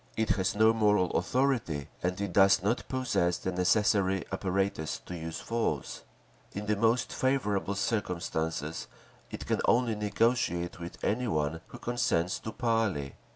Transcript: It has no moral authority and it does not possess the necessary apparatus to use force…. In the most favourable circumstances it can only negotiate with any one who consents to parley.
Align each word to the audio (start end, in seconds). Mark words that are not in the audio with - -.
It 0.17 0.29
has 0.29 0.55
no 0.55 0.73
moral 0.73 1.11
authority 1.11 1.87
and 2.01 2.19
it 2.19 2.33
does 2.33 2.63
not 2.63 2.87
possess 2.87 3.37
the 3.37 3.51
necessary 3.51 4.25
apparatus 4.31 4.97
to 5.05 5.15
use 5.15 5.39
force…. 5.39 6.01
In 6.53 6.65
the 6.65 6.75
most 6.75 7.13
favourable 7.13 7.75
circumstances 7.75 8.87
it 9.29 9.45
can 9.45 9.61
only 9.65 9.93
negotiate 9.93 10.79
with 10.79 10.97
any 11.03 11.27
one 11.27 11.61
who 11.67 11.77
consents 11.77 12.39
to 12.39 12.51
parley. 12.51 13.13